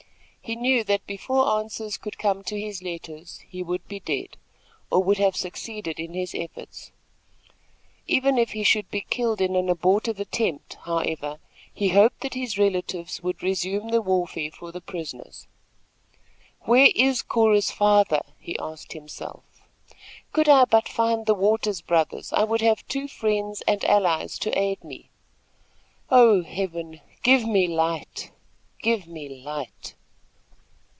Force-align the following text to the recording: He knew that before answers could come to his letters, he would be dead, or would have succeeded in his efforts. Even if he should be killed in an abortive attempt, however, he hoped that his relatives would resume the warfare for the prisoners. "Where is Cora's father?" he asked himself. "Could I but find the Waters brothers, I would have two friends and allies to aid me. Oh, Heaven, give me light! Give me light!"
He 0.43 0.55
knew 0.57 0.83
that 0.83 1.07
before 1.07 1.47
answers 1.59 1.95
could 1.95 2.17
come 2.17 2.43
to 2.43 2.59
his 2.59 2.81
letters, 2.83 3.39
he 3.47 3.63
would 3.63 3.87
be 3.87 4.01
dead, 4.01 4.35
or 4.91 5.01
would 5.01 5.17
have 5.17 5.33
succeeded 5.37 5.97
in 5.97 6.13
his 6.13 6.35
efforts. 6.35 6.91
Even 8.05 8.37
if 8.37 8.51
he 8.51 8.63
should 8.65 8.91
be 8.91 9.05
killed 9.09 9.39
in 9.39 9.55
an 9.55 9.69
abortive 9.69 10.19
attempt, 10.19 10.73
however, 10.81 11.39
he 11.73 11.89
hoped 11.89 12.19
that 12.19 12.33
his 12.33 12.57
relatives 12.57 13.23
would 13.23 13.41
resume 13.41 13.89
the 13.91 14.01
warfare 14.01 14.51
for 14.51 14.73
the 14.73 14.81
prisoners. 14.81 15.47
"Where 16.63 16.89
is 16.95 17.21
Cora's 17.21 17.71
father?" 17.71 18.21
he 18.37 18.59
asked 18.59 18.91
himself. 18.91 19.45
"Could 20.33 20.49
I 20.49 20.65
but 20.65 20.89
find 20.89 21.27
the 21.27 21.35
Waters 21.35 21.79
brothers, 21.79 22.33
I 22.33 22.43
would 22.43 22.61
have 22.61 22.85
two 22.89 23.07
friends 23.07 23.61
and 23.67 23.85
allies 23.85 24.37
to 24.39 24.59
aid 24.59 24.83
me. 24.83 25.11
Oh, 26.09 26.43
Heaven, 26.43 26.99
give 27.23 27.47
me 27.47 27.67
light! 27.69 28.31
Give 28.81 29.07
me 29.07 29.29
light!" 29.29 29.95